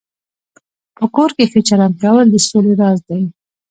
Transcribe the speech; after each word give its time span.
په 0.97 1.05
کور 1.15 1.29
کې 1.35 1.45
ښه 1.51 1.59
چلند 1.69 1.95
کول 2.01 2.27
د 2.31 2.35
سولې 2.47 2.73
راز 2.81 2.99
دی. 3.09 3.23